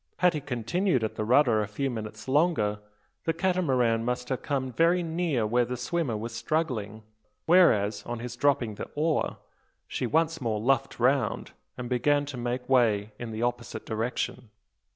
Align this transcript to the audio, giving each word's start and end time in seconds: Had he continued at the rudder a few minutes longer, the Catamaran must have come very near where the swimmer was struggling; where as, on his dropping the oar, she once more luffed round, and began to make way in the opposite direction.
Had 0.17 0.33
he 0.33 0.41
continued 0.41 1.03
at 1.03 1.13
the 1.13 1.23
rudder 1.23 1.61
a 1.61 1.67
few 1.67 1.91
minutes 1.91 2.27
longer, 2.27 2.79
the 3.25 3.33
Catamaran 3.33 4.03
must 4.03 4.29
have 4.29 4.41
come 4.41 4.71
very 4.73 5.03
near 5.03 5.45
where 5.45 5.63
the 5.63 5.77
swimmer 5.77 6.17
was 6.17 6.31
struggling; 6.33 7.03
where 7.45 7.71
as, 7.71 8.01
on 8.03 8.17
his 8.17 8.35
dropping 8.35 8.73
the 8.73 8.89
oar, 8.95 9.37
she 9.87 10.07
once 10.07 10.41
more 10.41 10.59
luffed 10.59 10.99
round, 10.99 11.51
and 11.77 11.87
began 11.87 12.25
to 12.25 12.35
make 12.35 12.67
way 12.67 13.11
in 13.19 13.29
the 13.29 13.43
opposite 13.43 13.85
direction. 13.85 14.49